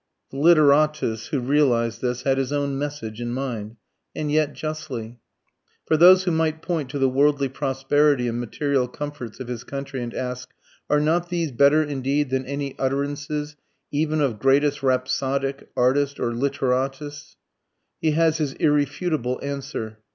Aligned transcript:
The 0.31 0.37
literatus 0.37 1.27
who 1.27 1.39
realized 1.39 2.01
this 2.01 2.23
had 2.23 2.39
his 2.39 2.51
own 2.51 2.75
message 2.75 3.21
in 3.21 3.31
mind. 3.35 3.75
And 4.15 4.31
yet, 4.31 4.53
justly. 4.53 5.19
For 5.85 5.95
those 5.95 6.23
who 6.23 6.31
might 6.31 6.63
point 6.63 6.89
to 6.89 6.97
the 6.97 7.07
worldly 7.07 7.49
prosperity 7.49 8.27
and 8.27 8.39
material 8.39 8.87
comforts 8.87 9.39
of 9.39 9.47
his 9.47 9.63
country, 9.63 10.01
and 10.01 10.11
ask, 10.15 10.55
Are 10.89 10.99
not 10.99 11.29
these 11.29 11.51
better 11.51 11.83
indeed 11.83 12.31
than 12.31 12.47
any 12.47 12.73
utterances 12.79 13.55
even 13.91 14.21
of 14.21 14.39
greatest 14.39 14.81
rhapsodic, 14.81 15.69
artist, 15.77 16.19
or 16.19 16.31
literatus? 16.33 17.35
he 18.01 18.13
has 18.13 18.39
his 18.39 18.53
irrefutable 18.53 19.39
answer. 19.43 19.99